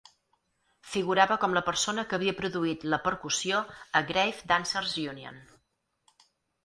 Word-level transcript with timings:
Figurava 0.93 1.35
com 1.43 1.53
la 1.57 1.61
persona 1.67 2.05
que 2.13 2.17
havia 2.17 2.33
produït 2.41 2.87
la 2.95 3.01
"percussió" 3.09 3.61
a 4.01 4.05
"Grave 4.13 4.51
Dancers 4.53 4.97
Union". 5.15 5.39